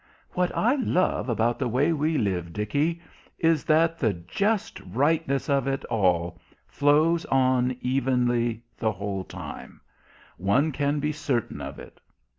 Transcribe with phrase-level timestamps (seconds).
[0.31, 3.03] "What I love about the way we live, Dickie,
[3.37, 9.79] is that the just rightness of it all flows on evenly the whole time;
[10.37, 12.01] one can be certain of it.